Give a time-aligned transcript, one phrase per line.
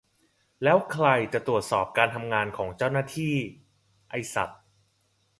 [0.63, 3.35] แล้วใครจะตรวจสอบการทำงานของเจ้าหน้าที่?
[4.09, 4.49] ไอ้สัส